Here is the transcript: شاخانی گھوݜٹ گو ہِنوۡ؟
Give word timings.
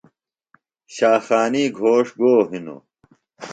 شاخانی 0.95 1.63
گھوݜٹ 1.77 2.05
گو 2.19 2.33
ہِنوۡ؟ 2.49 2.81